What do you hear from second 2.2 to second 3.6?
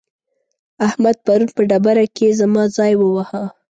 زما ځای وواهه.